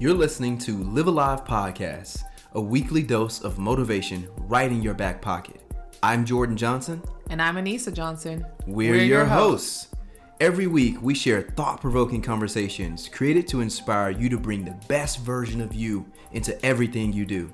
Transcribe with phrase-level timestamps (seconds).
[0.00, 2.24] You're listening to Live Alive Podcast,
[2.54, 5.60] a weekly dose of motivation right in your back pocket.
[6.02, 7.02] I'm Jordan Johnson.
[7.28, 8.46] And I'm Anissa Johnson.
[8.66, 9.90] We're, We're your, your hosts.
[9.90, 9.96] hosts.
[10.40, 15.18] Every week, we share thought provoking conversations created to inspire you to bring the best
[15.18, 17.52] version of you into everything you do.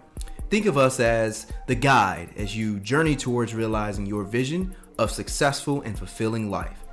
[0.49, 5.83] Think of us as the guide as you journey towards realizing your vision of successful
[5.83, 6.85] and fulfilling life.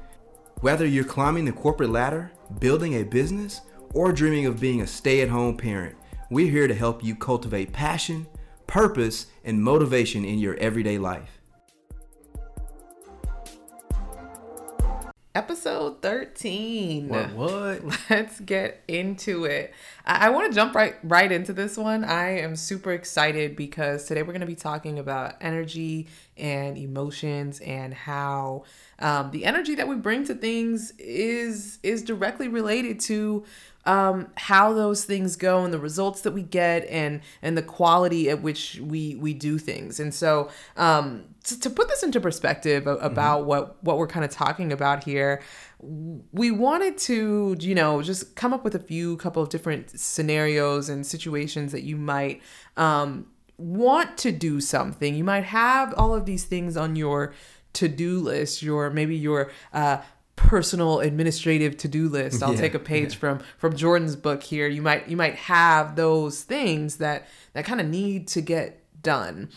[0.61, 3.61] Whether you're climbing the corporate ladder, building a business,
[3.93, 5.95] or dreaming of being a stay at home parent,
[6.29, 8.27] we're here to help you cultivate passion,
[8.67, 11.39] purpose, and motivation in your everyday life.
[15.35, 17.09] Episode 13.
[17.09, 17.33] What?
[17.33, 17.99] what?
[18.09, 19.73] Let's get into it.
[20.05, 22.03] I, I want to jump right right into this one.
[22.03, 27.59] I am super excited because today we're going to be talking about energy and emotions
[27.61, 28.65] and how
[28.99, 33.43] um, the energy that we bring to things is is directly related to
[33.85, 38.29] um, how those things go and the results that we get and and the quality
[38.29, 39.99] at which we we do things.
[39.99, 43.47] And so um, to, to put this into perspective about mm-hmm.
[43.47, 45.41] what what we're kind of talking about here,
[45.79, 50.89] we wanted to you know just come up with a few couple of different scenarios
[50.89, 52.41] and situations that you might
[52.77, 55.15] um, want to do something.
[55.15, 57.33] You might have all of these things on your
[57.73, 59.97] to-do list your maybe your uh,
[60.47, 62.43] personal administrative to-do list.
[62.43, 63.19] I'll yeah, take a page yeah.
[63.19, 64.67] from from Jordan's book here.
[64.67, 69.49] You might you might have those things that that kind of need to get done.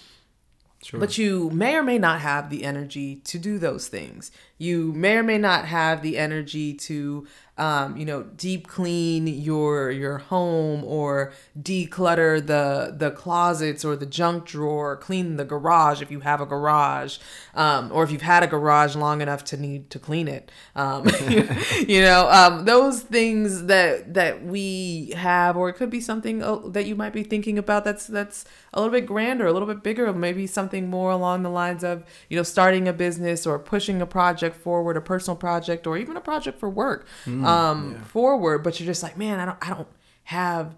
[0.82, 1.00] Sure.
[1.00, 4.30] But you may or may not have the energy to do those things.
[4.56, 7.26] You may or may not have the energy to
[7.58, 14.04] um, you know, deep clean your your home or declutter the the closets or the
[14.04, 17.18] junk drawer, clean the garage if you have a garage,
[17.54, 20.52] um, or if you've had a garage long enough to need to clean it.
[20.74, 21.08] Um,
[21.88, 26.56] you know, um, those things that that we have, or it could be something uh,
[26.66, 29.82] that you might be thinking about that's that's a little bit grander, a little bit
[29.82, 34.02] bigger, maybe something more along the lines of you know starting a business or pushing
[34.02, 37.08] a project forward, a personal project, or even a project for work.
[37.24, 38.04] Mm um yeah.
[38.04, 39.88] forward but you're just like man i don't i don't
[40.24, 40.76] have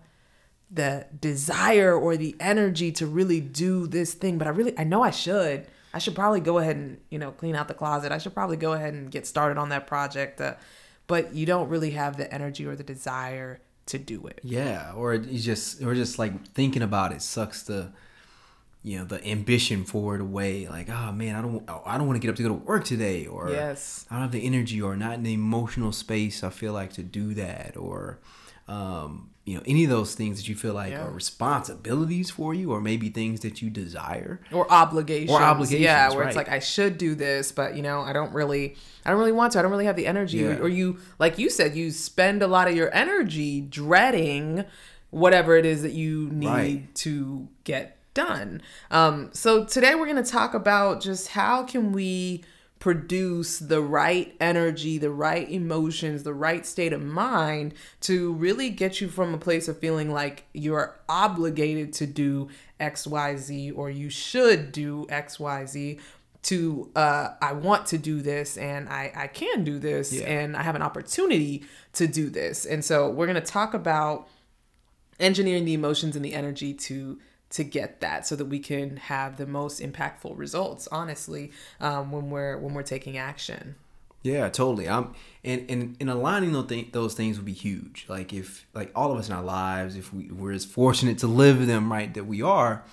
[0.70, 5.02] the desire or the energy to really do this thing but i really i know
[5.02, 5.66] i should.
[5.94, 8.12] I should probably go ahead and you know clean out the closet.
[8.12, 10.54] I should probably go ahead and get started on that project uh,
[11.06, 14.40] but you don't really have the energy or the desire to do it.
[14.42, 17.90] Yeah or you just or just like thinking about it sucks the
[18.82, 22.16] you know the ambition for it away like oh man i don't i don't want
[22.16, 24.80] to get up to go to work today or yes i don't have the energy
[24.80, 28.18] or not in the emotional space i feel like to do that or
[28.68, 31.06] um, you know any of those things that you feel like yeah.
[31.06, 36.10] are responsibilities for you or maybe things that you desire or obligations or obligations yeah
[36.10, 36.26] where right.
[36.26, 39.32] it's like i should do this but you know i don't really i don't really
[39.32, 40.58] want to i don't really have the energy yeah.
[40.58, 44.66] or you like you said you spend a lot of your energy dreading
[45.08, 46.94] whatever it is that you need right.
[46.94, 48.62] to get done.
[48.90, 52.42] Um, so today we're going to talk about just how can we
[52.78, 59.00] produce the right energy, the right emotions, the right state of mind to really get
[59.00, 62.48] you from a place of feeling like you're obligated to do
[62.78, 65.98] XYZ or you should do XYZ
[66.40, 70.26] to uh, I want to do this and I, I can do this yeah.
[70.26, 71.64] and I have an opportunity
[71.94, 72.64] to do this.
[72.64, 74.28] And so we're going to talk about
[75.18, 77.18] engineering the emotions and the energy to
[77.50, 81.50] to get that so that we can have the most impactful results honestly
[81.80, 83.74] um, when we're when we're taking action
[84.22, 85.14] yeah totally i'm
[85.44, 89.12] and and, and aligning those, th- those things would be huge like if like all
[89.12, 92.24] of us in our lives if we, we're as fortunate to live them right that
[92.24, 92.84] we are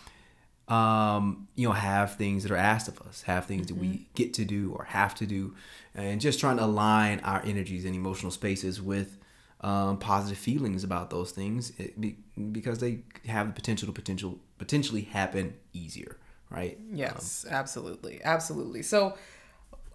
[0.68, 3.76] um you know have things that are asked of us have things mm-hmm.
[3.76, 4.04] that we mm-hmm.
[4.16, 5.54] get to do or have to do
[5.94, 9.18] and just trying to align our energies and emotional spaces with
[9.62, 12.18] um, positive feelings about those things be,
[12.52, 16.18] because they have the potential to potential potentially happen easier,
[16.50, 16.78] right?
[16.92, 18.82] Yes, um, absolutely, absolutely.
[18.84, 19.16] So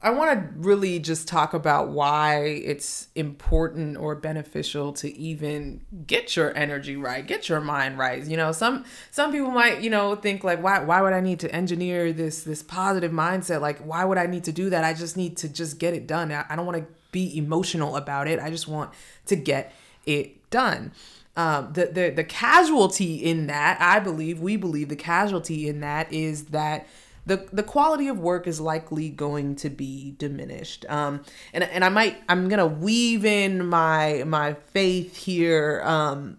[0.02, 6.36] I want to really just talk about why it's important or beneficial to even get
[6.36, 8.24] your energy right, get your mind right.
[8.24, 11.40] You know, some some people might, you know, think like why why would I need
[11.40, 13.60] to engineer this this positive mindset?
[13.60, 14.84] Like why would I need to do that?
[14.84, 16.32] I just need to just get it done.
[16.32, 18.40] I, I don't want to be emotional about it.
[18.40, 18.92] I just want
[19.26, 19.74] to get
[20.06, 20.92] it done.
[21.36, 26.12] Um, the, the the casualty in that, I believe, we believe the casualty in that
[26.12, 26.86] is that
[27.24, 30.84] the the quality of work is likely going to be diminished.
[30.88, 35.82] Um, and and I might I'm gonna weave in my my faith here.
[35.84, 36.38] Um,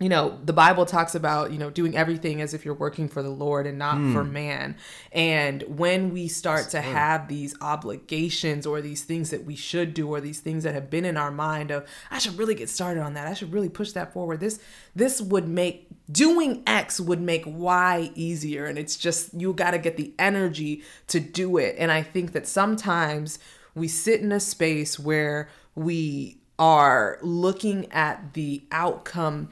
[0.00, 3.22] you know the bible talks about you know doing everything as if you're working for
[3.22, 4.32] the lord and not for hmm.
[4.32, 4.76] man.
[5.12, 10.08] And when we start to have these obligations or these things that we should do
[10.08, 13.02] or these things that have been in our mind of i should really get started
[13.02, 13.26] on that.
[13.26, 14.40] I should really push that forward.
[14.40, 14.58] This
[14.96, 18.64] this would make doing x would make y easier.
[18.64, 21.76] And it's just you got to get the energy to do it.
[21.78, 23.38] And i think that sometimes
[23.74, 29.48] we sit in a space where we are looking at the outcome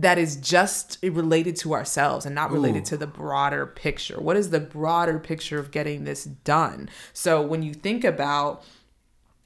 [0.00, 2.86] that is just related to ourselves and not related Ooh.
[2.86, 4.20] to the broader picture.
[4.20, 6.88] What is the broader picture of getting this done?
[7.12, 8.64] So when you think about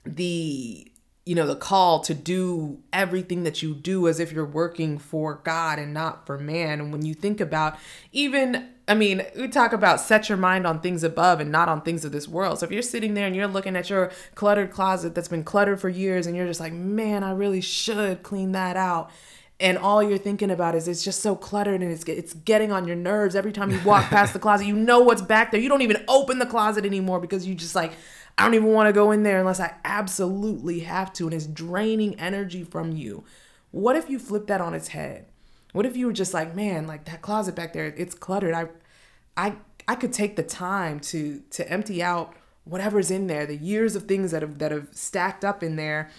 [0.05, 0.89] the
[1.25, 5.37] you know the call to do everything that you do as if you're working for
[5.37, 7.79] God and not for man and when you think about
[8.11, 11.83] even I mean we talk about set your mind on things above and not on
[11.83, 14.73] things of this world so if you're sitting there and you're looking at your cluttered
[14.73, 18.51] closet that's been cluttered for years and you're just like man I really should clean
[18.53, 19.09] that out
[19.63, 22.87] and all you're thinking about is it's just so cluttered and it's it's getting on
[22.87, 24.67] your nerves every time you walk past the closet.
[24.67, 25.61] You know what's back there.
[25.61, 27.93] You don't even open the closet anymore because you just like
[28.37, 31.47] I don't even want to go in there unless I absolutely have to and it's
[31.47, 33.23] draining energy from you.
[33.71, 35.27] What if you flip that on its head?
[35.73, 38.55] What if you were just like man like that closet back there it's cluttered.
[38.55, 38.67] I
[39.37, 39.55] I
[39.87, 44.05] I could take the time to to empty out whatever's in there the years of
[44.05, 46.11] things that have that have stacked up in there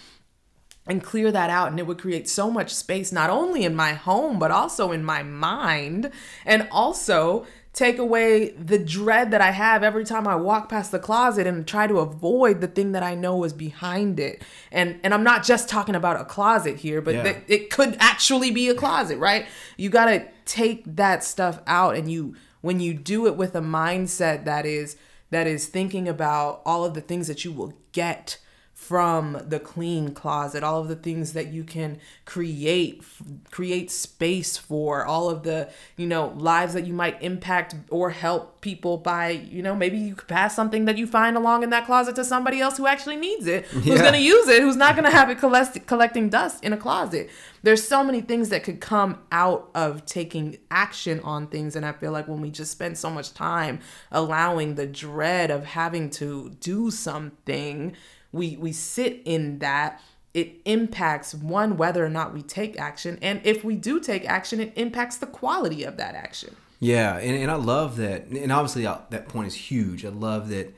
[0.86, 3.92] and clear that out and it would create so much space not only in my
[3.94, 6.10] home but also in my mind
[6.44, 10.98] and also take away the dread that I have every time I walk past the
[11.00, 14.42] closet and try to avoid the thing that I know is behind it.
[14.70, 17.22] And and I'm not just talking about a closet here, but Yeah.
[17.24, 19.46] th- it could actually be a closet, right?
[19.76, 23.60] You got to take that stuff out and you when you do it with a
[23.60, 24.96] mindset that is
[25.30, 28.38] that is thinking about all of the things that you will get
[28.74, 34.56] from the clean closet all of the things that you can create f- create space
[34.56, 39.28] for all of the you know lives that you might impact or help people by
[39.30, 42.24] you know maybe you could pass something that you find along in that closet to
[42.24, 43.98] somebody else who actually needs it who's Yeah.
[43.98, 46.76] going to use it who's not going to have it collect- collecting dust in a
[46.76, 47.30] closet
[47.62, 51.92] there's so many things that could come out of taking action on things and i
[51.92, 53.78] feel like when we just spend so much time
[54.10, 57.94] allowing the dread of having to do something
[58.34, 60.00] we we sit in that
[60.34, 64.60] it impacts one whether or not we take action and if we do take action
[64.60, 68.86] it impacts the quality of that action Yeah, and, and I love that, and obviously
[68.86, 70.04] uh, that point is huge.
[70.04, 70.74] I love that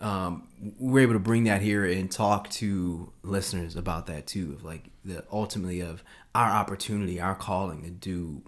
[0.00, 0.46] um,
[0.78, 4.90] we're able to bring that here and talk to listeners about that too, of like
[5.04, 6.04] the ultimately of
[6.34, 8.42] our opportunity, our calling to do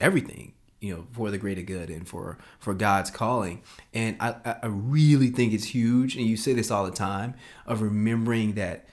[0.00, 3.62] everything, you know, for the greater good and for for God's calling.
[3.92, 7.34] And I, I really think it's huge, and you say this all the time
[7.66, 8.86] of remembering that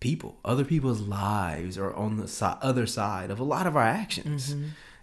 [0.00, 3.82] people, other people's lives are on the si- other side of a lot of our
[3.82, 4.54] actions.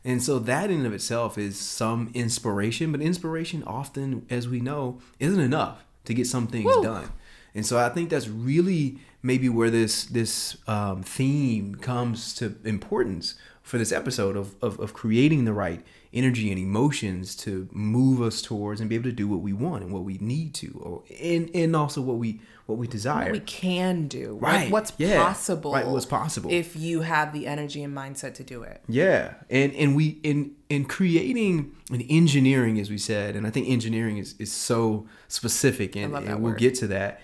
[0.03, 4.59] And so that in and of itself is some inspiration, but inspiration often, as we
[4.59, 6.83] know, isn't enough to get some things Woo.
[6.83, 7.11] done.
[7.53, 13.35] And so I think that's really maybe where this this um, theme comes to importance
[13.63, 15.81] for this episode of, of, of creating the right
[16.13, 19.83] energy and emotions to move us towards and be able to do what we want
[19.83, 23.25] and what we need to, or and and also what we what we desire.
[23.25, 24.37] what we can do.
[24.41, 26.51] Right, like what's yeah, possible right, what's possible.
[26.51, 28.81] if you have the energy and mindset to do it.
[28.87, 33.69] Yeah, and and we in in creating and engineering, as we said, and I think
[33.69, 37.21] engineering is is so specific, and, and we'll get to that.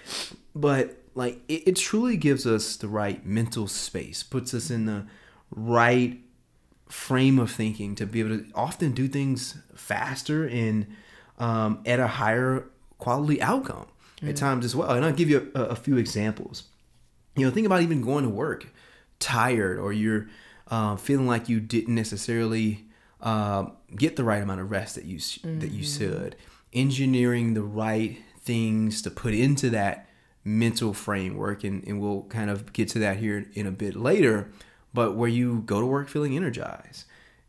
[0.56, 5.08] But like, it, it truly gives us the right mental space, puts us in the
[5.50, 6.22] right
[6.90, 10.88] frame of thinking to be able to often do things faster and
[11.38, 12.66] um, at a higher
[12.98, 13.88] quality outcome
[14.24, 14.90] at times as well.
[14.92, 16.64] And I'll give you a, a few examples.
[17.36, 18.68] You know think about even going to work
[19.20, 20.28] tired or you're
[20.70, 22.86] uh, feeling like you didn't necessarily
[23.22, 26.36] um, get the right amount of rest that you s that you should.
[26.74, 30.10] Engineering the right things to put into that
[30.44, 34.50] mental framework and, and we'll kind of get to that here in a bit later
[34.94, 37.06] but where you go to work feeling energized.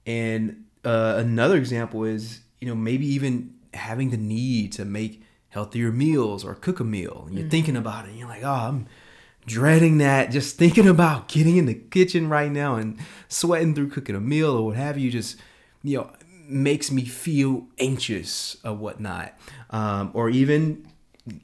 [0.06, 5.92] And uh, another example is you know maybe even having the need to make healthier
[5.92, 8.86] meals or cook a meal and you're thinking about it and you're like oh i'm
[9.46, 14.14] dreading that just thinking about getting in the kitchen right now and sweating through cooking
[14.14, 15.36] a meal or what have you just
[15.82, 16.10] you know
[16.48, 19.34] makes me feel anxious or whatnot.
[19.70, 20.86] Um, or even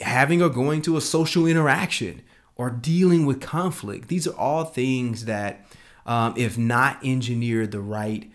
[0.00, 2.22] having or going to a social interaction
[2.56, 4.08] or dealing with conflict.
[4.08, 5.63] These are all things that
[6.06, 8.30] um, if not engineered the right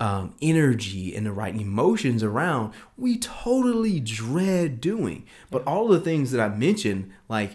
[0.00, 5.24] um, energy and the right emotions around, we totally dread doing.
[5.50, 7.52] But all the things that I mentioned, like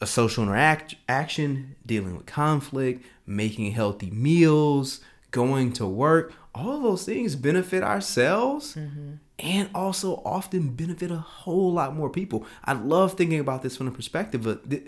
[0.00, 7.34] a social interaction, dealing with conflict, making healthy meals, going to work, all those things
[7.34, 9.14] benefit ourselves mm-hmm.
[9.40, 12.46] and also often benefit a whole lot more people.
[12.64, 14.82] I love thinking about this from the perspective of the,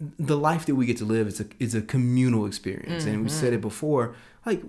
[0.00, 3.14] the life that we get to live is a is a communal experience, mm-hmm.
[3.14, 4.14] and we said it before.
[4.46, 4.62] Like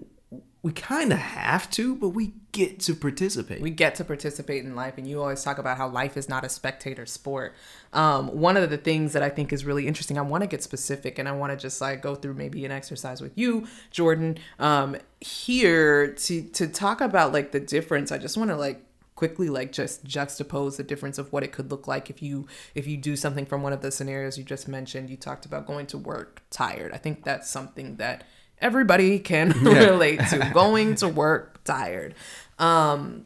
[0.62, 3.62] we kind of have to, but we get to participate.
[3.62, 6.44] We get to participate in life, and you always talk about how life is not
[6.44, 7.56] a spectator sport.
[7.94, 10.62] Um, one of the things that I think is really interesting, I want to get
[10.62, 14.38] specific, and I want to just like go through maybe an exercise with you, Jordan,
[14.58, 18.12] um, here to to talk about like the difference.
[18.12, 18.84] I just want to like
[19.20, 22.10] quickly like just juxtapose the difference of what it could look like.
[22.10, 25.18] If you if you do something from one of the scenarios you just mentioned you
[25.18, 26.94] talked about going to work tired.
[26.94, 28.24] I think that's something that
[28.60, 32.16] everybody can relate to going to work tired.
[32.60, 33.26] Um,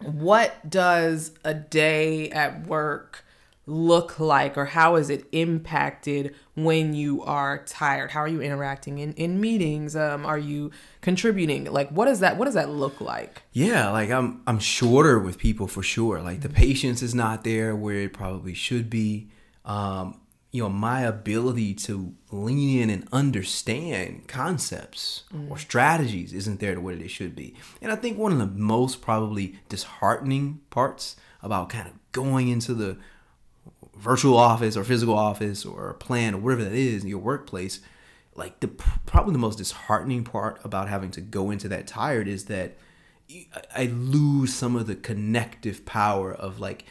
[0.00, 3.24] what does a day at work
[3.68, 8.10] look like or how is it impacted when you are tired?
[8.10, 9.94] How are you interacting in, in meetings?
[9.94, 10.70] Um, are you
[11.00, 11.64] contributing?
[11.64, 13.42] Like what is that what does that look like?
[13.52, 16.20] Yeah like i'm i'm shorter with people for sure.
[16.20, 19.28] Like the patience is not there where it probably should be.
[19.64, 20.20] Um,
[20.50, 25.50] you know my ability to lean in and understand concepts mm.
[25.50, 27.54] or strategies isn't there the way it should be.
[27.82, 32.74] And i think one of the most probably disheartening parts about kind of going into
[32.74, 32.98] the
[33.98, 37.80] virtual office or physical office or a plan or whatever that is in your workplace
[38.34, 42.44] like the probably the most disheartening part about having to go into that tired is
[42.46, 42.76] that
[43.74, 46.84] i lose some of the connective power of like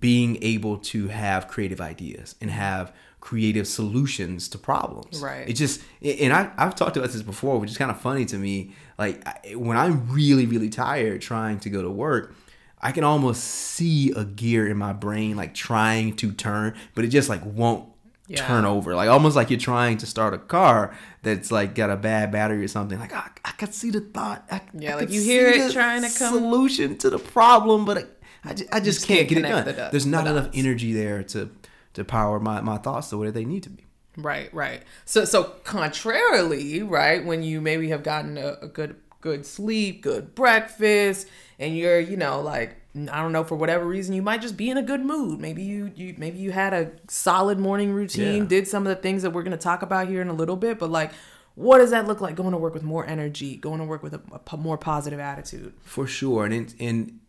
[0.00, 2.60] being able to have creative ideas and mm-hmm.
[2.60, 5.20] have creative solutions to problems.
[5.20, 5.48] Right.
[5.48, 8.36] It just and I I've talked about this before, which is kind of funny to
[8.36, 8.74] me.
[8.98, 12.34] Like when I'm really really tired trying to go to work,
[12.82, 17.08] I can almost see a gear in my brain like trying to turn, but it
[17.08, 17.88] just like won't
[18.26, 18.46] yeah.
[18.46, 18.94] turn over.
[18.94, 22.64] Like almost like you're trying to start a car that's like got a bad battery
[22.64, 22.98] or something.
[22.98, 24.44] Like I, I can see the thought.
[24.50, 28.18] I, yeah, I like you hear it trying to come solution to the problem, but.
[28.44, 29.64] I just, I just can't, can't, get it done.
[29.66, 31.48] The, There's not enough energy there to
[31.94, 33.84] to power my, my thoughts the way they need to be.
[34.16, 34.82] Right, right.
[35.04, 40.34] So so contrarily, right, when you maybe have gotten a, a good good sleep, good
[40.34, 41.26] breakfast,
[41.58, 44.68] and you're, you know, like I don't know for whatever reason you might just be
[44.68, 45.40] in a good mood.
[45.40, 48.48] Maybe you you maybe you had a solid morning routine, yeah.
[48.48, 50.56] did some of the things that we're going to talk about here in a little
[50.56, 51.12] bit, but like
[51.54, 54.14] what does that look like going to work with more energy, going to work with
[54.14, 55.72] a, a more positive attitude?
[55.82, 56.46] For sure.
[56.46, 57.20] And and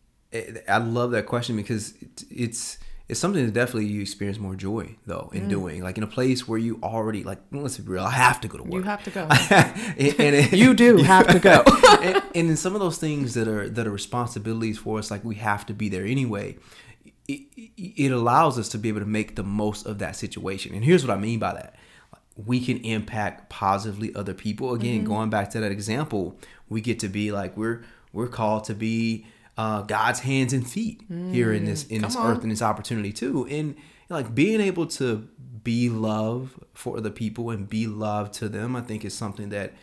[0.67, 1.93] I love that question because
[2.29, 2.77] it's
[3.13, 5.49] it's something that definitely you experience more joy though in mm.
[5.49, 5.83] doing.
[5.83, 8.57] Like in a place where you already like let's be real, I have to go
[8.57, 8.73] to work.
[8.73, 9.21] You have to go.
[9.29, 11.63] and, and it, you do have to go.
[12.01, 15.23] and, and in some of those things that are that are responsibilities for us, like
[15.23, 16.57] we have to be there anyway.
[17.27, 17.43] It,
[17.77, 20.73] it allows us to be able to make the most of that situation.
[20.73, 21.75] And here's what I mean by that
[22.35, 24.73] we can impact positively other people.
[24.73, 25.07] Again, mm-hmm.
[25.07, 26.35] going back to that example,
[26.67, 31.09] we get to be like we're we're called to be uh, God's hands and feet
[31.11, 32.31] mm, here in this in this on.
[32.31, 33.47] earth and this opportunity too.
[33.49, 33.75] And
[34.09, 35.27] like being able to
[35.63, 39.73] be love for other people and be love to them, I think is something that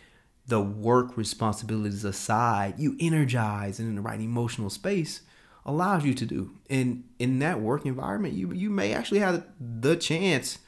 [0.47, 5.21] the work responsibilities aside, you energize and in the right emotional space
[5.65, 6.51] allows you to do.
[6.69, 10.59] And in that work environment, you you may actually have the chance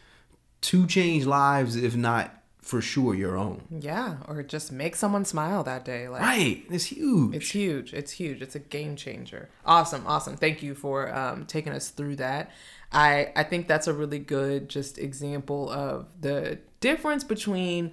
[0.62, 3.62] to change lives, if not for sure your own.
[3.70, 6.08] Yeah, or just make someone smile that day.
[6.08, 7.36] Like right, it's huge.
[7.36, 7.94] It's huge.
[7.94, 8.42] It's huge.
[8.42, 9.50] It's a game changer.
[9.66, 10.38] Awesome, awesome.
[10.38, 12.52] Thank you for um, taking us through that.
[12.92, 17.92] I I think that's a really good just example of the difference between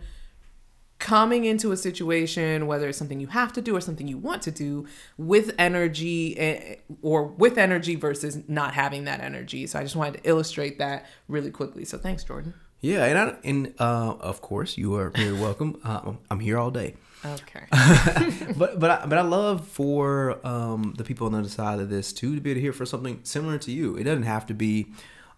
[1.01, 4.43] coming into a situation whether it's something you have to do or something you want
[4.43, 4.87] to do
[5.17, 10.23] with energy eh, or with energy versus not having that energy so i just wanted
[10.23, 14.79] to illustrate that really quickly so thanks jordan yeah, and I, and uh, of course
[14.79, 15.81] you are very welcome.
[15.85, 16.97] Uh, I'm here all day.
[17.25, 17.67] Okay.
[18.57, 21.91] but but I, but I love for um, the people on the other side of
[21.91, 23.97] this too to be able to hear for something similar to you.
[23.97, 24.87] It doesn't have to be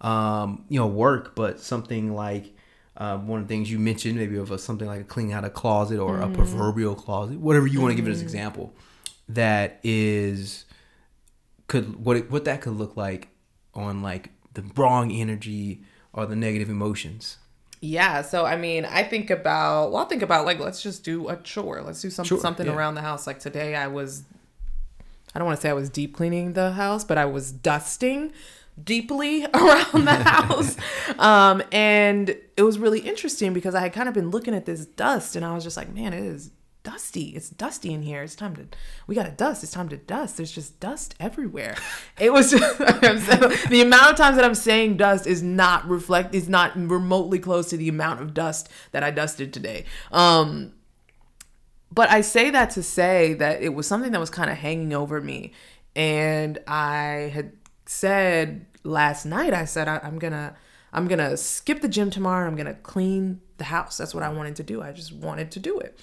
[0.01, 2.55] um, you know work, but something like
[2.97, 5.45] uh, one of the things you mentioned, maybe of a, something like a cleaning out
[5.45, 6.31] a closet or mm.
[6.31, 7.83] a proverbial closet, whatever you mm.
[7.83, 8.37] want to give it as an mm-hmm.
[8.37, 8.75] example.
[9.29, 10.67] That is
[11.67, 13.29] could what it, what that could look like
[13.75, 15.83] on like the wrong energy
[16.13, 17.39] or the negative emotions?
[17.81, 21.29] Yeah, so I mean, I think about well, I think about like let's just do
[21.29, 21.83] a chore.
[21.83, 22.75] Let's do some, sure, something yeah.
[22.75, 23.27] around the house.
[23.27, 24.23] Like today, I was,
[25.35, 28.33] I don't want to say I was deep cleaning the house, but I was dusting
[28.83, 30.77] deeply around the house,
[31.19, 34.87] um, and it was really interesting because I had kind of been looking at this
[34.87, 37.31] dust, and I was just like, man, it is dusty.
[37.31, 38.23] It's dusty in here.
[38.23, 38.67] It's time to,
[39.07, 39.63] we got to dust.
[39.63, 40.37] It's time to dust.
[40.37, 41.77] There's just dust everywhere.
[42.19, 46.77] It was the amount of times that I'm saying dust is not reflect, is not
[46.77, 49.85] remotely close to the amount of dust that I dusted today.
[50.11, 50.75] Um,
[51.91, 54.95] but I say that to say that it was something that was kind of hanging
[54.95, 55.53] over me.
[55.95, 57.53] And I had
[57.87, 60.57] said last night, I said, I, I'm going to,
[60.93, 62.47] I'm to skip the gym tomorrow.
[62.47, 63.99] I'm to clean the house.
[63.99, 64.83] That's what I wanted to do.
[64.83, 65.99] I just wanted to do it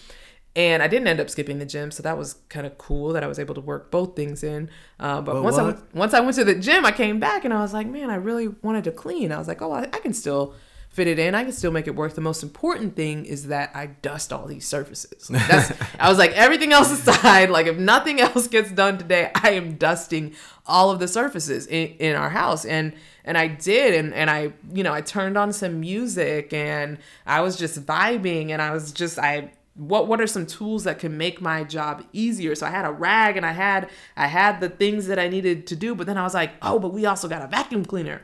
[0.56, 3.24] and I didn't end up skipping the gym, so that was kind of cool that
[3.24, 4.70] I was able to work both things in.
[5.00, 5.64] Uh, but, once what?
[5.64, 7.88] I went, once I went to the gym, I came back and I was like,
[7.88, 9.32] man, I really wanted to clean.
[9.32, 10.56] I was like, oh, I, I can still
[10.90, 11.36] fit it in.
[11.36, 12.16] I can still make it work.
[12.16, 15.28] The most important thing is that I dust all these surfaces.
[15.28, 19.52] That's, I was like, everything else aside, like if nothing else gets done today, I
[19.52, 20.34] am dusting
[20.66, 22.66] all of the surfaces in, in our house.
[22.66, 22.94] And
[23.26, 27.42] and I did and, and I you know I turned on some music and I
[27.42, 31.18] was just vibing and I was just I what what are some tools that can
[31.18, 32.54] make my job easier?
[32.54, 35.66] So i had a rag and i had i had the things that i needed
[35.68, 38.22] to do but then i was like oh but we also got a vacuum cleaner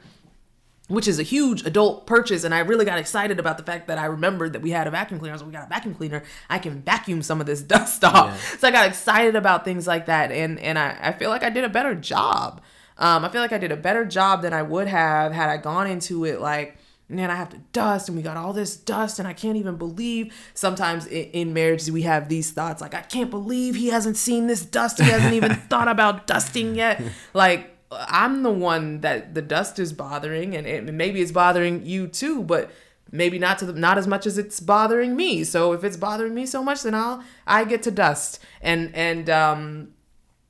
[0.88, 2.44] which is a huge adult purchase.
[2.44, 4.92] And i really got excited about the fact that i remembered that we had a
[4.92, 5.38] vacuum cleaner.
[5.38, 6.24] So we got a vacuum cleaner.
[6.50, 8.28] I can vacuum some of this dust off.
[8.28, 8.58] Yeah.
[8.58, 10.32] so i got excited about things like that.
[10.32, 12.62] And and i, I feel like i did a better job.
[12.98, 15.58] Um, i feel like i did a better job than i would have had i
[15.58, 19.20] gone into it like man, I have to dust, and we got all this dust,
[19.20, 20.34] and I can't even believe.
[20.54, 24.66] Sometimes in, marriages, we have these thoughts like, I can't believe he hasn't seen this
[24.66, 25.00] dust.
[25.00, 27.02] He hasn't even thought about dusting yet.
[27.34, 32.08] Like, I'm the one that the dust is bothering, and it, maybe it's bothering you
[32.08, 32.72] too, but
[33.12, 35.44] maybe not to the, not as much as it's bothering me.
[35.44, 39.30] So if it's bothering me so much, then I'll I get to dust, and and
[39.30, 39.94] um,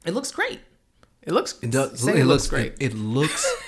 [0.06, 0.62] it looks great.
[1.22, 1.58] It looks.
[1.62, 2.08] It does.
[2.08, 2.74] It, it, looks great.
[2.80, 3.52] It, it looks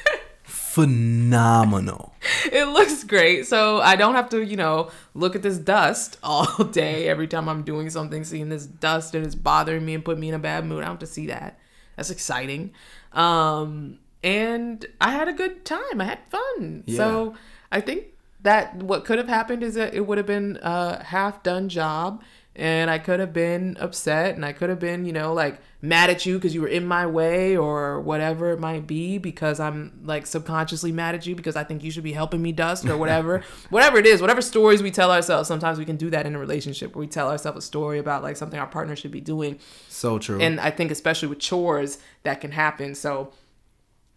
[0.78, 2.14] phenomenal.
[2.52, 3.48] it looks great.
[3.48, 7.50] So I don't have to, you know, look at this dust all day every time
[7.50, 10.40] I'm doing something, seeing this dust and it's bothering me and putting me in a
[10.40, 10.84] bad mood.
[10.84, 11.58] I don't have to see that.
[11.96, 12.74] That's exciting.
[13.14, 16.00] Um, and I had a good time.
[16.00, 16.84] I had fun.
[16.86, 16.98] Yeah.
[16.98, 17.36] So
[17.72, 18.06] I think
[18.42, 22.22] that what could have happened is that it would have been a half done job
[22.58, 26.10] and I could have been upset and I could have been, you know, like mad
[26.10, 30.02] at you because you were in my way or whatever it might be because I'm
[30.04, 32.98] like subconsciously mad at you because I think you should be helping me dust or
[32.98, 33.44] whatever.
[33.70, 36.40] whatever it is, whatever stories we tell ourselves, sometimes we can do that in a
[36.40, 39.60] relationship where we tell ourselves a story about like something our partner should be doing.
[39.88, 40.42] So true.
[40.42, 42.96] And I think especially with chores that can happen.
[42.96, 43.34] So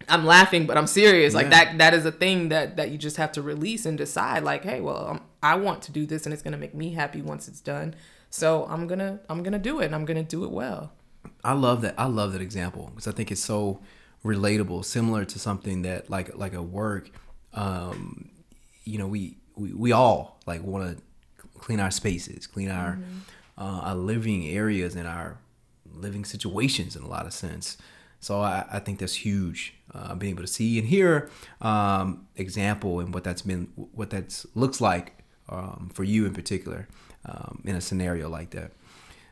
[0.09, 1.35] I'm laughing, but I'm serious.
[1.35, 4.43] Like that that is a thing that that you just have to release and decide
[4.43, 6.93] like, hey, well, um, I want to do this and it's going to make me
[6.93, 7.93] happy once it's done.
[8.31, 10.93] So I'm gonna I'm gonna do it and I'm gonna do it well.
[11.43, 11.95] I love that.
[11.97, 13.81] I love that example because I think it's so
[14.23, 17.11] relatable, similar to something that like like a work.
[17.53, 18.29] Um,
[18.85, 21.03] you know, we we, we all like want to
[21.59, 23.19] clean our spaces, clean our mm-hmm.
[23.57, 25.37] uh, our living areas and our
[25.93, 27.77] living situations in a lot of sense.
[28.21, 29.73] So I, I think that's huge.
[29.93, 34.47] Uh, being able to see and hear um, example and what that's been, what that's
[34.55, 35.17] looks like
[35.49, 36.87] um, for you in particular
[37.25, 38.71] um, in a scenario like that.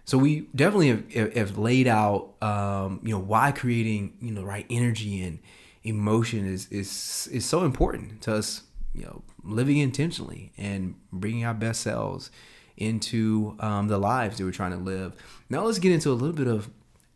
[0.05, 4.65] So we definitely have, have laid out, um, you know, why creating, you know, right
[4.69, 5.39] energy and
[5.83, 11.53] emotion is is is so important to us, you know, living intentionally and bringing our
[11.53, 12.31] best selves
[12.75, 15.13] into um, the lives that we're trying to live.
[15.49, 16.69] Now let's get into a little bit of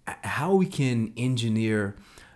[0.05, 1.95] how we can engineer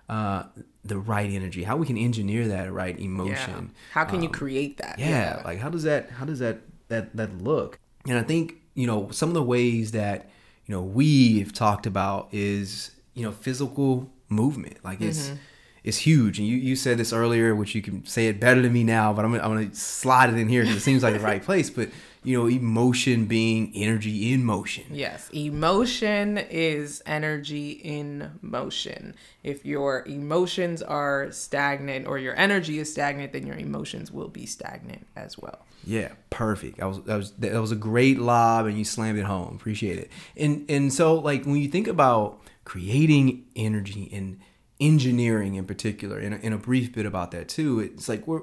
[0.10, 0.43] uh,
[0.84, 3.71] the right energy, how we can engineer that right emotion.
[3.73, 3.82] Yeah.
[3.91, 4.97] How can um, you create that?
[4.97, 7.80] Yeah, yeah, like how does that how does that that that look?
[8.07, 10.29] And I think, you know, some of the ways that,
[10.65, 14.77] you know, we've talked about is, you know, physical movement.
[14.83, 15.35] Like it's, mm-hmm.
[15.83, 16.39] it's huge.
[16.39, 19.13] And you, you said this earlier, which you can say it better than me now,
[19.13, 21.43] but I'm, I'm going to slide it in here because it seems like the right
[21.43, 21.69] place.
[21.69, 21.89] But,
[22.23, 24.83] you know, emotion being energy in motion.
[24.91, 25.29] Yes.
[25.31, 29.15] Emotion is energy in motion.
[29.43, 34.45] If your emotions are stagnant or your energy is stagnant, then your emotions will be
[34.45, 35.59] stagnant as well.
[35.88, 36.80] Yeah, perfect.
[36.80, 39.56] That was that was that was a great lob, and you slammed it home.
[39.56, 40.12] Appreciate it.
[40.36, 44.41] And and so like when you think about creating energy and
[44.82, 48.41] engineering in particular, and, a, in a brief bit about that too, it's like we're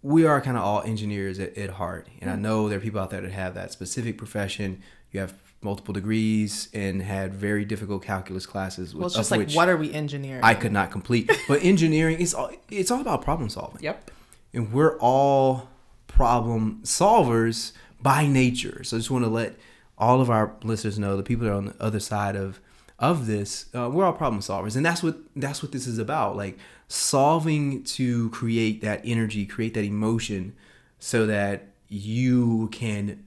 [0.00, 2.40] we are kind of all engineers at, at heart, and I mm.
[2.40, 4.82] know there are people out there that have that specific profession.
[5.12, 8.94] You have multiple degrees and had very difficult calculus classes.
[8.94, 10.40] Well, it's just like what are we engineering?
[10.42, 13.82] I could not complete, but engineering is all it's all about problem solving.
[13.82, 14.12] Yep.
[14.54, 15.68] And we're all
[16.18, 17.70] problem solvers
[18.02, 18.82] by nature.
[18.82, 19.54] So I just want to let
[19.96, 22.60] all of our listeners know, the people that are on the other side of
[22.98, 26.36] of this, uh, we're all problem solvers, and that's what that's what this is about.
[26.36, 30.54] Like solving to create that energy, create that emotion,
[30.98, 33.24] so that you can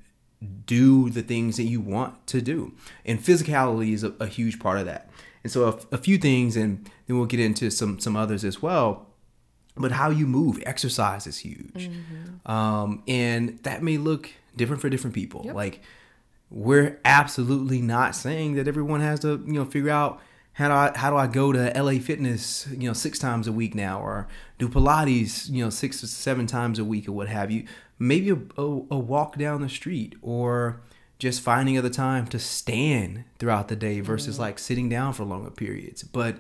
[0.65, 2.73] do the things that you want to do.
[3.06, 5.10] And physicality is a, a huge part of that.
[5.43, 8.62] And so a, a few things, and then we'll get into some some others as
[8.62, 9.08] well.
[9.76, 12.52] But how you move, exercise is huge, mm-hmm.
[12.52, 15.44] um, and that may look different for different people.
[15.46, 15.56] Yep.
[15.56, 15.82] Like
[16.50, 20.20] we're absolutely not saying that everyone has to you know figure out
[20.54, 23.52] how do I how do I go to LA Fitness you know six times a
[23.54, 24.28] week now or
[24.60, 27.66] do Pilates you know six or seven times a week or what have you.
[27.98, 30.82] Maybe a, a, a walk down the street or
[31.20, 35.24] just finding other time to stand throughout the day versus mm like sitting down for
[35.24, 36.02] longer periods.
[36.04, 36.38] But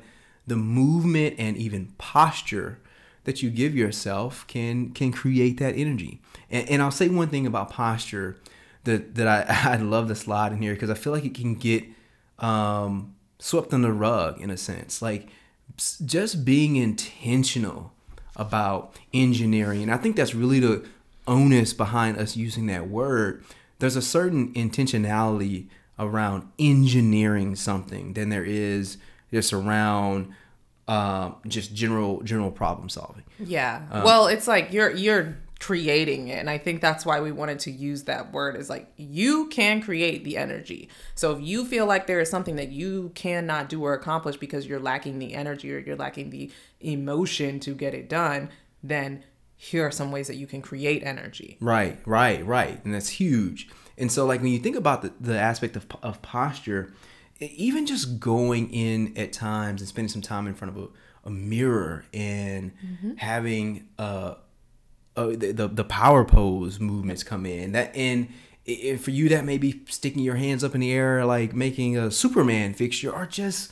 [0.47, 2.79] the movement and even posture
[3.23, 6.21] that you give yourself can can create that energy.
[6.49, 8.37] And, and I'll say one thing about posture
[8.83, 11.55] that that I I love the slide in here because I feel like it can
[11.55, 11.83] get
[12.39, 15.01] um, swept under the rug in a sense.
[15.01, 15.29] Like
[16.05, 17.93] just being intentional
[18.35, 20.85] about engineering, and I think that's really the
[21.27, 23.43] onus behind us using that word
[23.81, 25.65] there's a certain intentionality
[25.97, 28.97] around engineering something than there is
[29.33, 30.31] just around
[30.91, 33.23] uh, just general general problem solving.
[33.39, 33.83] Yeah.
[33.91, 37.59] Um, well, it's like you're you're creating it and i think that's why we wanted
[37.59, 41.85] to use that word is like you can create the energy so if you feel
[41.85, 45.71] like there is something that you cannot do or accomplish because you're lacking the energy
[45.71, 46.49] or you're lacking the
[46.79, 48.49] emotion to get it done
[48.81, 49.23] then
[49.63, 51.55] here are some ways that you can create energy.
[51.61, 52.83] Right, right, right.
[52.83, 53.69] And that's huge.
[53.95, 56.91] And so, like, when you think about the, the aspect of, of posture,
[57.41, 60.87] even just going in at times and spending some time in front of a,
[61.27, 63.15] a mirror and mm-hmm.
[63.15, 64.35] having uh,
[65.15, 68.27] uh, the, the, the power pose movements come in that and
[68.65, 71.97] if for you that may be sticking your hands up in the air like making
[71.97, 73.71] a superman fixture or just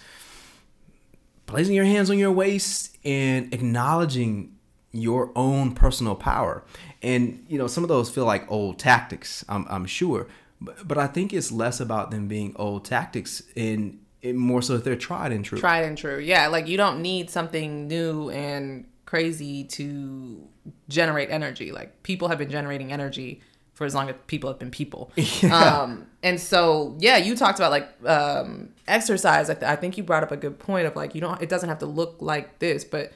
[1.46, 4.56] placing your hands on your waist and acknowledging
[4.92, 6.64] your own personal power.
[7.02, 10.28] And you know, some of those feel like old tactics, I'm, I'm sure,
[10.62, 14.84] but, but I think it's less about them being old tactics and more so that
[14.84, 15.60] they're tried and true.
[15.60, 16.48] Tried and true, yeah.
[16.48, 20.48] Like you don't need something new and crazy to
[20.88, 21.72] generate energy.
[21.72, 23.42] Like people have been generating energy
[23.74, 25.12] for as long as people have been people.
[25.42, 25.82] Yeah.
[25.82, 29.50] Um, and so, yeah, you talked about like um, exercise.
[29.50, 31.42] I, th- I think you brought up a good point of like you don't.
[31.42, 33.14] It doesn't have to look like this, but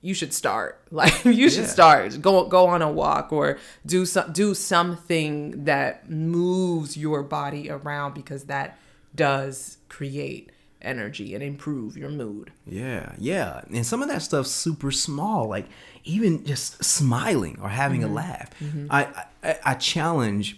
[0.00, 0.80] you should start.
[0.94, 1.78] Like you should yeah.
[1.78, 2.22] start.
[2.22, 8.14] Go go on a walk or do some do something that moves your body around
[8.14, 8.78] because that
[9.12, 12.52] does create energy and improve your mood.
[12.64, 13.62] Yeah, yeah.
[13.72, 15.66] And some of that stuff's super small, like
[16.04, 18.12] even just smiling or having mm-hmm.
[18.12, 18.50] a laugh.
[18.60, 18.86] Mm-hmm.
[18.90, 20.56] I, I I challenge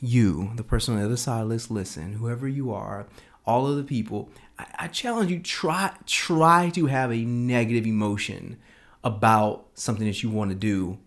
[0.00, 3.06] you, the person on the other side, let's listen, whoever you are,
[3.46, 8.58] all of the people, I, I challenge you try try to have a negative emotion
[9.04, 10.98] about something that you want to do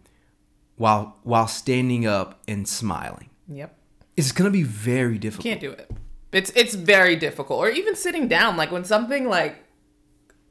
[0.76, 3.30] while while standing up and smiling.
[3.48, 3.78] Yep.
[4.18, 5.46] It's going to be very difficult.
[5.46, 5.92] You Can't do it.
[6.32, 7.60] It's it's very difficult.
[7.60, 9.58] Or even sitting down like when something like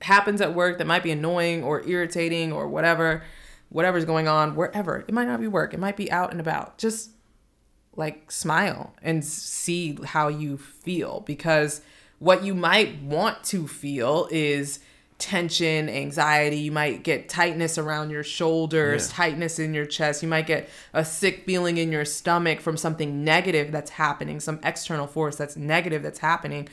[0.01, 3.23] happens at work that might be annoying or irritating or whatever
[3.71, 5.05] whatever's going on wherever.
[5.09, 5.75] It might not be work.
[5.75, 6.79] It might be out and about.
[6.79, 7.11] Just
[7.97, 11.81] like smile and see how you feel because
[12.25, 14.81] what you might want to feel is
[15.19, 16.57] tension, anxiety.
[16.57, 19.15] You might get tightness around your shoulders, yeah.
[19.15, 20.23] tightness in your chest.
[20.23, 24.59] You might get a sick feeling in your stomach from something negative that's happening, some
[24.63, 26.69] external force that's negative that's happening.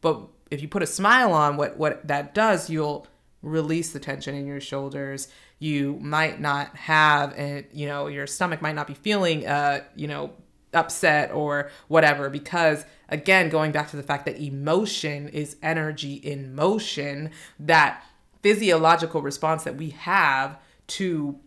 [0.00, 3.06] But if you put a smile on, what what that does, you'll
[3.42, 5.28] release the tension in your shoulders.
[5.58, 10.08] You might not have, a, you know, your stomach might not be feeling, uh, you
[10.08, 10.32] know,
[10.74, 16.54] upset or whatever because again going back to the fact that emotion is energy in
[16.54, 18.02] motion that
[18.42, 21.38] physiological response that we have to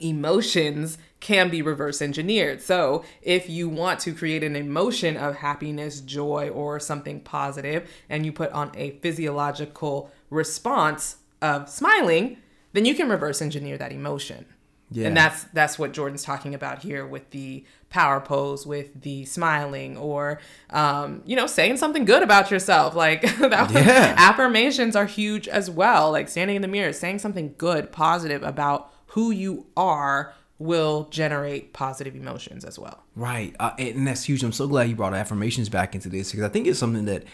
[0.00, 2.62] emotions can be reverse engineered.
[2.62, 8.24] So, if you want to create an emotion of happiness, joy, or something positive, and
[8.24, 12.38] you put on a physiological response of smiling,
[12.72, 14.46] then you can reverse engineer that emotion.
[14.90, 15.08] Yeah.
[15.08, 19.96] And that's that's what Jordan's talking about here with the power pose, with the smiling,
[19.96, 22.94] or um, you know, saying something good about yourself.
[22.94, 24.14] Like that yeah.
[24.16, 26.10] affirmations are huge as well.
[26.10, 31.72] Like standing in the mirror, saying something good, positive about who you are will generate
[31.72, 33.04] positive emotions as well.
[33.14, 34.42] Right, uh, and that's huge.
[34.42, 37.24] I'm so glad you brought affirmations back into this because I think it's something that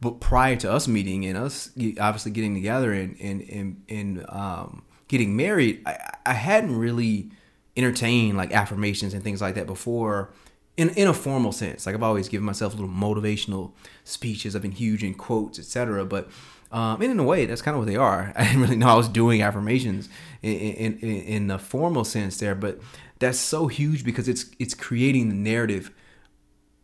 [0.00, 4.82] but prior to us meeting and us obviously getting together and and and, and um
[5.08, 7.30] getting married, I, I hadn't really
[7.76, 10.30] entertained like affirmations and things like that before
[10.76, 11.86] in, in a formal sense.
[11.86, 13.72] Like I've always given myself little motivational
[14.04, 14.54] speeches.
[14.54, 16.04] I've been huge in quotes, etc.
[16.04, 16.28] But
[16.72, 18.32] um, and in a way, that's kind of what they are.
[18.36, 20.08] I didn't really know I was doing affirmations
[20.42, 22.80] in, in, in, the formal sense there, but
[23.18, 25.90] that's so huge because it's it's creating the narrative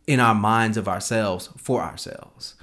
[0.07, 2.55] in our minds of ourselves for ourselves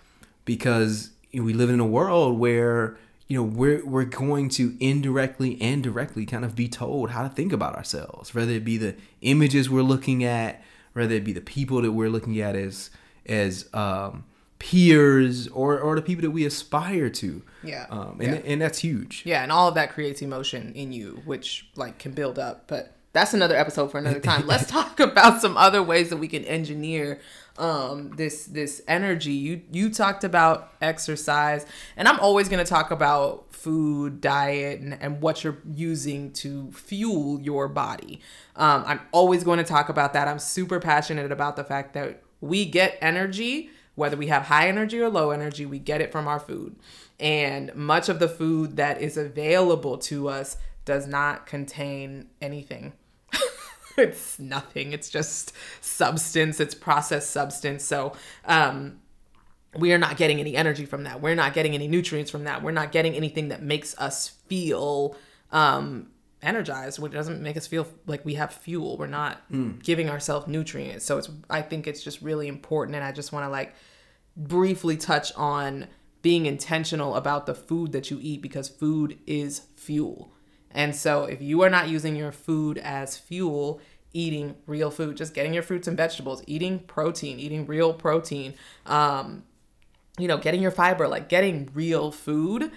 [0.44, 2.99] because we live in a world where
[3.31, 7.29] you know we're we're going to indirectly and directly kind of be told how to
[7.29, 10.61] think about ourselves whether it be the images we're looking at
[10.95, 12.90] whether it be the people that we're looking at as
[13.27, 14.25] as um,
[14.59, 17.87] peers or or the people that we aspire to Yeah.
[17.90, 18.43] um, and, Yeah.
[18.53, 22.12] and that's huge Yeah, and all of that creates emotion in you, which like can
[22.12, 22.64] build up.
[22.66, 24.46] But that's another episode for another time.
[24.46, 27.20] Let's talk about some other ways that we can engineer
[27.59, 29.33] um this this energy.
[29.33, 35.20] You you talked about exercise, and I'm always gonna talk about food, diet, and, and
[35.20, 38.20] what you're using to fuel your body.
[38.57, 40.29] Um, I'm always going to talk about that.
[40.29, 43.68] I'm super passionate about the fact that we get energy
[44.01, 46.75] whether we have high energy or low energy, we get it from our food.
[47.20, 52.93] And much of the food that is available to us does not contain anything.
[53.99, 54.93] it's nothing.
[54.93, 57.85] It's just substance, it's processed substance.
[57.85, 58.14] So,
[58.45, 59.01] um,
[59.77, 61.21] we are not getting any energy from that.
[61.21, 62.62] We're not getting any nutrients from that.
[62.62, 65.16] We're not getting anything that makes us feel
[65.53, 66.09] um,
[66.43, 68.97] energized, which doesn't make us feel like we have fuel.
[68.97, 69.40] We're not
[69.83, 71.05] giving ourselves nutrients.
[71.05, 73.75] So it's I think it's just really important and I just want to like
[74.37, 75.87] briefly touch on
[76.23, 80.33] being intentional about the food that you eat because food is fuel.
[80.70, 83.80] And so if you are not using your food as fuel,
[84.12, 88.54] eating real food, just getting your fruits and vegetables, eating protein, eating real protein,
[88.87, 89.44] um,
[90.18, 92.70] you know, getting your fiber, like getting real food,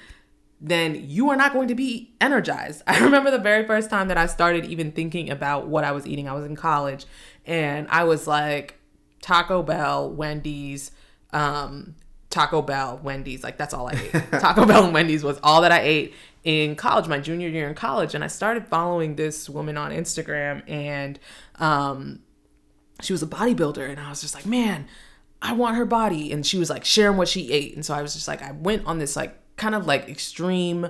[0.61, 2.81] then you are not going to be energized.
[2.87, 6.07] I remember the very first time that I started even thinking about what I was
[6.07, 6.27] eating.
[6.27, 7.05] I was in college
[7.45, 8.79] and I was like
[9.21, 10.91] Taco Bell, Wendy's,
[11.31, 11.95] um,
[12.33, 14.11] Taco Bell, Wendy's, like that's all I ate.
[14.39, 17.75] Taco Bell and Wendy's was all that I ate in college, my junior year in
[17.75, 18.15] college.
[18.15, 21.19] And I started following this woman on Instagram and
[21.59, 22.21] um
[23.03, 24.87] she was a bodybuilder and I was just like, man,
[25.43, 26.31] I want her body.
[26.31, 27.75] And she was like sharing what she ate.
[27.75, 30.87] And so I was just like, I went on this like kind of like extreme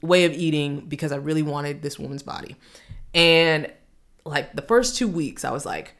[0.00, 2.54] way of eating because I really wanted this woman's body.
[3.14, 3.72] And
[4.24, 5.96] like the first two weeks, I was like,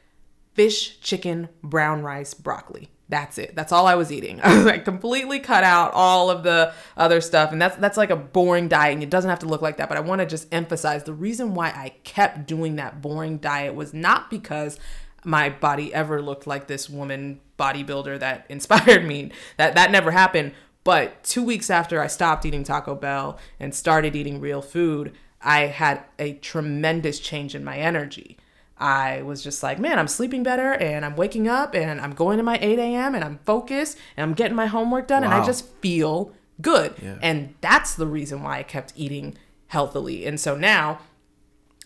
[0.53, 2.89] fish, chicken, brown rice, broccoli.
[3.13, 3.55] That's it.
[3.55, 4.41] That's all I was eating.
[4.43, 7.51] I was like completely cut out all of the other stuff.
[7.51, 9.87] And that's that's like a boring diet and it doesn't have to look like that,
[9.87, 13.75] but I want to just emphasize the reason why I kept doing that boring diet
[13.75, 14.79] was not because
[15.23, 19.31] my body ever looked like this woman bodybuilder that inspired me.
[19.57, 20.53] That that never happened.
[20.83, 25.67] But 2 weeks after I stopped eating Taco Bell and started eating real food, I
[25.67, 28.37] had a tremendous change in my energy.
[28.83, 32.37] I was just like, man, I'm sleeping better and I'm waking up and I'm going
[32.37, 33.15] to my 8 a.m.
[33.15, 36.93] and I'm focused and I'm getting my homework done and I just feel good.
[37.01, 37.17] Yeah.
[37.21, 40.25] And that's the reason why I kept eating healthily.
[40.25, 40.99] And so now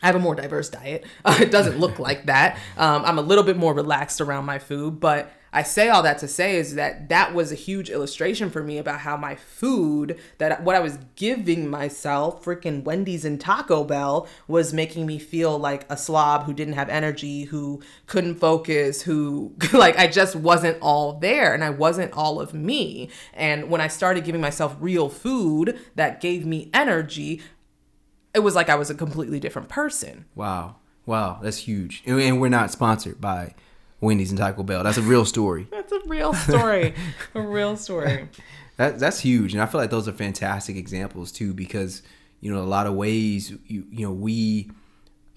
[0.02, 1.06] I have a more diverse diet.
[1.24, 2.58] Uh, it doesn't look like that.
[2.78, 6.20] Um, I'm a little bit more relaxed around my food, but I say all that
[6.20, 10.20] to say is that that was a huge illustration for me about how my food,
[10.38, 15.58] that what I was giving myself, freaking Wendy's and Taco Bell, was making me feel
[15.58, 20.78] like a slob who didn't have energy, who couldn't focus, who, like, I just wasn't
[20.80, 23.10] all there and I wasn't all of me.
[23.34, 27.41] And when I started giving myself real food that gave me energy,
[28.36, 30.26] it was like I was a completely different person.
[30.36, 30.76] Wow.
[31.08, 31.39] Wow.
[31.41, 32.04] That's huge.
[32.06, 33.56] And- we're not sponsored by
[34.02, 34.84] Wendy's and Taco Bell.
[34.84, 35.68] That's a real story.
[35.72, 36.94] That's a real story.
[37.34, 38.30] a real story.
[38.78, 42.04] That that's huge, and I feel like those are fantastic examples too, because
[42.42, 44.70] you know a lot of ways you you know we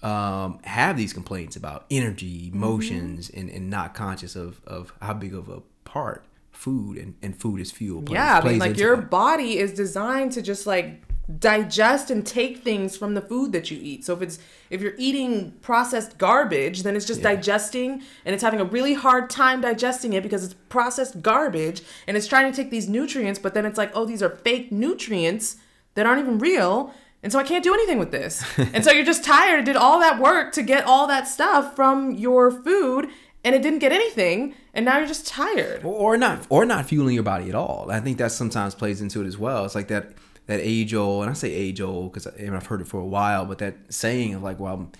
[0.03, 5.33] um, have these complaints about energy, emotions, and, and not conscious of of how big
[5.33, 8.03] of a part food and, and food is fuel.
[8.03, 9.09] plays- Yeah, I mean, like your that.
[9.09, 11.01] body is designed to just like
[11.39, 14.05] digest and take things from the food that you eat.
[14.05, 14.39] So if it's
[14.69, 19.29] if you're eating processed garbage, then it's just digesting and it's having a really hard
[19.29, 23.53] time digesting it because it's processed garbage and it's trying to take these nutrients, but
[23.53, 25.57] then it's like, oh, these are fake nutrients
[25.95, 26.93] that aren't even real.
[27.23, 28.43] And so I can't do anything with this.
[28.57, 32.11] and so you're just tired did all that work to get all that stuff from
[32.11, 33.09] your food
[33.43, 35.83] and it didn't get anything and now you're just tired.
[35.83, 37.87] or not or not fueling your body at all.
[37.91, 39.65] I think that sometimes plays into it as well.
[39.65, 40.13] It's like that
[40.47, 43.45] that age old, and I say age old because I've heard it for a while,
[43.45, 44.91] but that saying of like, well,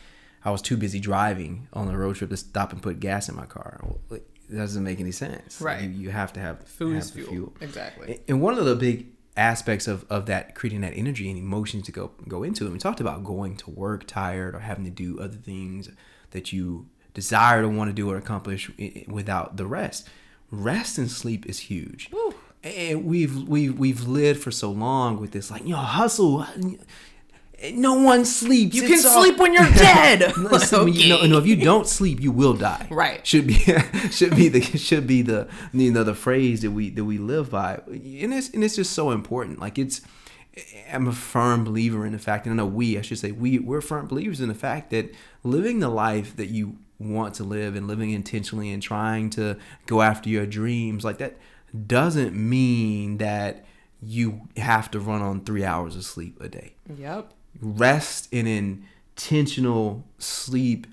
[0.45, 3.36] I was too busy driving on the road trip to stop and put gas in
[3.36, 3.80] my car.
[3.84, 5.62] Well, it doesn't make any sense.
[5.62, 5.82] Right.
[5.84, 7.54] You, you have to have Food have is the fuel.
[7.62, 8.19] Exactly.
[8.27, 11.91] And one of the big aspects of, of that creating that energy and emotions to
[11.91, 12.71] go go into it.
[12.71, 15.89] We talked about going to work tired or having to do other things
[16.32, 20.08] that you desire to want to do or accomplish i- i- without the rest.
[20.49, 22.10] Rest and sleep is huge.
[22.12, 26.45] And we've we've we've lived for so long with this like you know hustle
[27.74, 28.76] no one sleeps.
[28.76, 30.36] You It's can all- sleep when you're dead.
[30.36, 32.88] Listen, when you know, no, if you don't sleep, you will die.
[32.89, 33.26] Right.
[33.26, 33.54] Should be
[34.12, 37.52] should be the should be the you know the phrase that we that we live
[37.52, 39.60] by, and it's and it's just so important.
[39.60, 40.02] Like it's,
[40.91, 43.60] I'm a firm believer in the fact, and I know we, I should say we,
[43.60, 47.76] we're firm believers in the fact that living the life that you want to live
[47.76, 51.38] and living intentionally and trying to go after your dreams like that
[51.88, 53.65] doesn't mean that
[54.01, 56.73] you have to run on three hours of sleep a day.
[56.97, 57.34] Yep.
[57.60, 60.88] rest and intentional sleep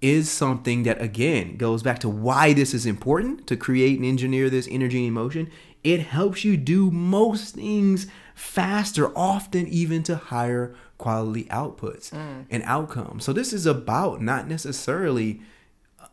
[0.00, 4.50] is something that again goes back to why this is important to create and engineer
[4.50, 5.50] this energy and emotion.
[5.82, 12.44] It helps you do most things faster often even to higher quality outputs mm.
[12.50, 13.24] and outcomes.
[13.24, 15.40] So this is about not necessarily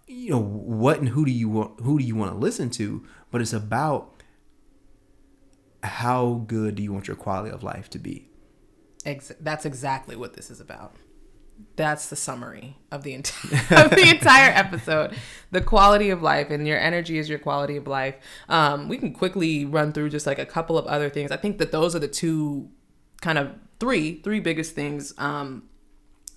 [0.07, 3.05] you know what and who do you want who do you want to listen to
[3.31, 4.21] but it's about
[5.83, 8.31] how good do you want your quality of life to be
[9.05, 10.95] Ex- that's exactly what this is about.
[11.75, 15.15] That's the summary of the entire of the entire episode.
[15.51, 18.15] The quality of life and your energy is your quality of life.
[18.49, 21.31] Um, we can quickly run through just like a couple of other things.
[21.31, 22.69] I think that those are the two
[23.21, 25.63] kind of three three biggest things um,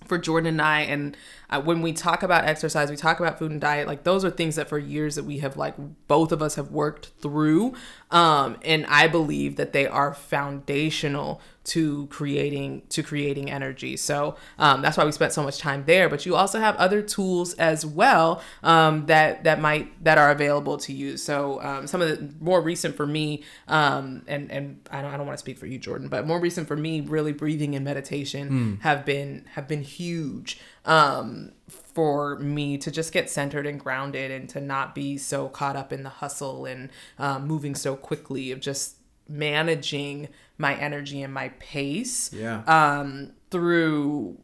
[0.05, 0.81] for Jordan and I.
[0.81, 1.17] And
[1.49, 3.87] uh, when we talk about exercise, we talk about food and diet.
[3.87, 5.75] Like those are things that for years that we have like
[6.07, 7.73] both of us have worked through.
[8.11, 13.97] Um, and I believe that they are foundational to creating to creating energy.
[13.97, 16.09] So um, that's why we spent so much time there.
[16.09, 20.77] But you also have other tools as well um, that that might that are available
[20.77, 21.17] to you.
[21.17, 25.17] So um, some of the more recent for me, um, and and I don't I
[25.17, 27.83] don't want to speak for you, Jordan, but more recent for me, really breathing and
[27.83, 34.31] meditation have been have been huge um, for me to just get centered and grounded
[34.31, 38.51] and to not be so caught up in the hustle and um, moving so quickly
[38.51, 38.97] of just
[39.27, 42.63] managing my energy and my pace Yeah.
[42.67, 44.37] um, through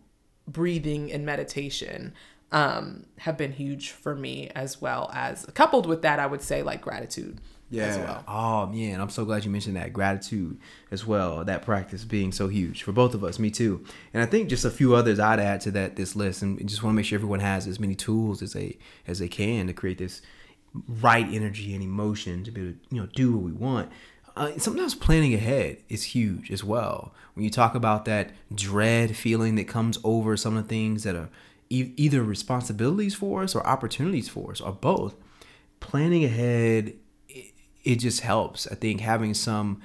[0.47, 2.13] breathing and meditation
[2.51, 6.63] um, have been huge for me as well as coupled with that I would say
[6.63, 7.39] like gratitude
[7.73, 8.23] as well.
[8.27, 10.59] Oh man, I'm so glad you mentioned that gratitude
[10.91, 11.45] as well.
[11.45, 13.85] That practice being so huge for both of us, me too.
[14.13, 16.83] And I think just a few others I'd add to that this list, and just
[16.83, 19.73] want to make sure everyone has as many tools as they as they can to
[19.73, 20.21] create this
[21.01, 23.89] right energy and emotion to be able to you know do what we want.
[24.35, 27.13] Uh, sometimes planning ahead is huge as well.
[27.33, 31.15] When you talk about that dread feeling that comes over some of the things that
[31.15, 31.29] are
[31.69, 35.15] e- either responsibilities for us or opportunities for us, or both,
[35.79, 36.93] planning ahead
[37.27, 38.67] it, it just helps.
[38.67, 39.81] I think having some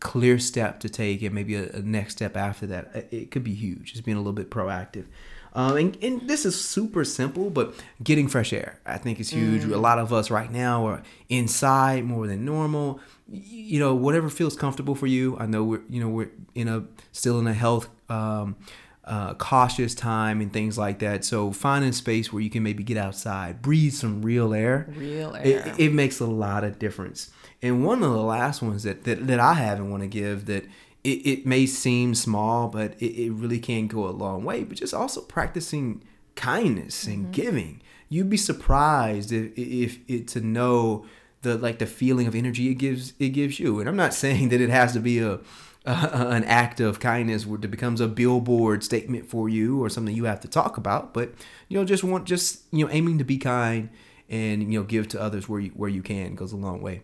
[0.00, 3.44] clear step to take and maybe a, a next step after that, it, it could
[3.44, 3.92] be huge.
[3.92, 5.06] Just being a little bit proactive.
[5.54, 9.64] Um, and, and this is super simple, but getting fresh air, I think is huge.
[9.64, 13.00] A lot of us right now are inside more than normal.
[13.30, 15.36] You know, whatever feels comfortable for you.
[15.38, 18.56] I know we're, you know, we're in a still in a health um,
[19.04, 21.24] uh, cautious time and things like that.
[21.24, 24.86] So finding a space where you can maybe get outside, breathe some real air.
[24.96, 25.74] Real It, air.
[25.78, 27.30] it makes a lot of difference.
[27.60, 30.46] And one of the last ones that, that, that I have and want to give
[30.46, 30.64] that
[31.04, 34.64] it, it may seem small, but it, it really can go a long way.
[34.64, 36.02] But just also practicing
[36.34, 37.82] kindness and giving.
[38.08, 41.06] You'd be surprised if, if it to know
[41.42, 43.80] the like the feeling of energy it gives it gives you.
[43.80, 45.40] And I'm not saying that it has to be a
[45.84, 50.14] uh, an act of kindness where it becomes a billboard statement for you or something
[50.14, 51.32] you have to talk about but
[51.68, 53.90] you know just want just you know aiming to be kind
[54.28, 57.02] and you know give to others where you where you can goes a long way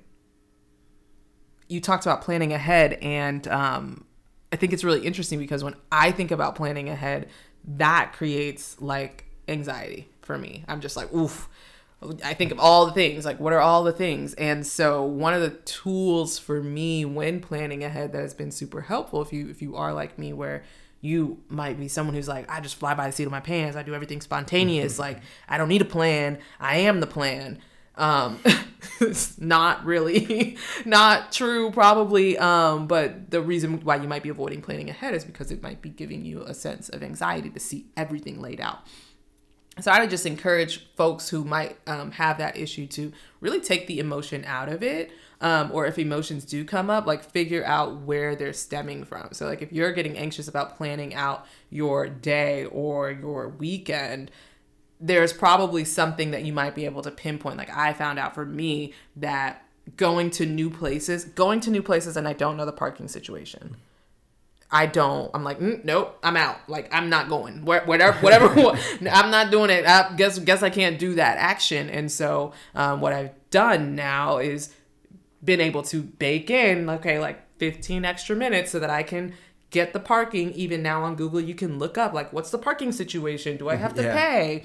[1.68, 4.04] you talked about planning ahead and um,
[4.52, 7.28] i think it's really interesting because when i think about planning ahead
[7.64, 10.64] that creates like anxiety for me.
[10.68, 11.48] I'm just like oof.
[12.24, 14.34] I think of all the things like what are all the things?
[14.34, 18.82] And so one of the tools for me when planning ahead that has been super
[18.82, 20.62] helpful if you if you are like me where
[21.00, 23.76] you might be someone who's like i just fly by the seat of my pants.
[23.76, 24.98] I do everything spontaneous.
[24.98, 26.38] Like i don't need a plan.
[26.60, 27.58] I am the plan
[27.98, 28.38] um
[29.00, 34.62] it's not really not true probably um but the reason why you might be avoiding
[34.62, 37.86] planning ahead is because it might be giving you a sense of anxiety to see
[37.96, 38.80] everything laid out
[39.80, 43.86] so I would just encourage folks who might um, have that issue to really take
[43.86, 45.10] the emotion out of it.
[45.40, 49.28] Um, or if emotions do come up, like figure out where they're stemming from.
[49.32, 54.32] So, like if you're getting anxious about planning out your day or your weekend,
[55.00, 57.56] there's probably something that you might be able to pinpoint.
[57.56, 59.64] Like I found out for me that
[59.96, 63.76] going to new places, going to new places, and I don't know the parking situation.
[64.70, 65.30] I don't.
[65.32, 66.18] I'm like, mm, nope.
[66.22, 66.56] I'm out.
[66.68, 67.64] Like I'm not going.
[67.64, 68.48] Whatever, whatever.
[69.10, 69.86] I'm not doing it.
[69.86, 71.88] I guess, guess I can't do that action.
[71.88, 74.74] And so, um, what I've done now is
[75.42, 79.32] been able to bake in, okay, like 15 extra minutes so that I can
[79.70, 80.52] get the parking.
[80.52, 83.56] Even now on Google, you can look up like, what's the parking situation?
[83.56, 84.14] Do I have to Yeah.
[84.14, 84.64] pay?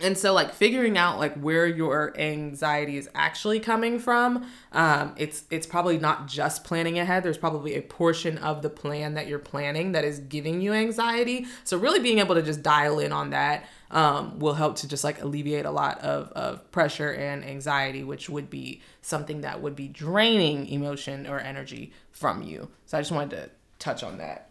[0.00, 5.44] And so like figuring out like where your anxiety is actually coming from um it's
[5.50, 9.38] it's probably not just planning ahead there's probably a portion of the plan that you're
[9.38, 13.30] planning that is giving you anxiety so really being able to just dial in on
[13.30, 18.04] that um, will help to just like alleviate a lot of, of pressure and anxiety
[18.04, 23.00] which would be something that would be draining emotion or energy from you so i
[23.00, 24.50] just wanted to touch on that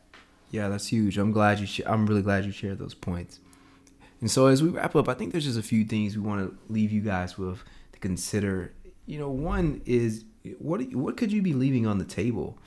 [0.50, 1.18] Yeah, that's huge.
[1.18, 1.66] I'm glad you.
[1.66, 3.42] Sh- I'm really glad you shared those points.
[4.22, 6.42] And so as we wrap up, I think there's just a few things we want
[6.42, 7.64] to leave you guys with
[7.94, 8.74] to consider.
[9.06, 10.26] You know, one is
[10.60, 12.58] what what could you be leaving on the table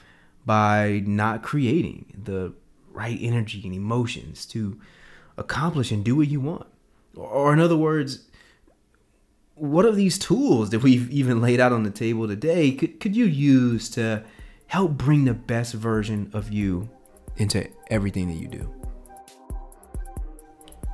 [0.47, 2.53] by not creating the
[2.93, 4.81] right energy and emotions to
[5.37, 6.67] accomplish and do what you want,
[7.15, 8.27] or, in other words,
[9.55, 13.15] what of these tools that we've even laid out on the table today could, could
[13.15, 14.25] you use to
[14.67, 16.89] help bring the best version of you
[17.37, 18.80] into everything that you do?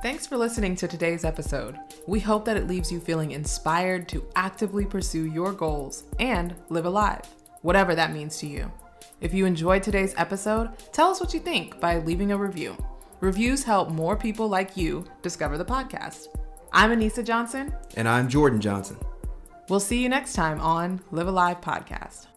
[0.07, 1.77] Thanks for listening to today's episode.
[2.07, 6.85] We hope that it leaves you feeling inspired to actively pursue your goals and live
[6.85, 7.23] alive,
[7.61, 8.71] whatever that means to you.
[9.19, 12.77] If you enjoyed today's episode, tell us what you think by leaving a review.
[13.19, 16.27] Reviews help more people like you discover the podcast.
[16.71, 17.75] I'm Anissa Johnson.
[17.97, 18.95] And I'm Jordan Johnson.
[19.67, 22.27] We'll see you next time on Live Alive Podcast.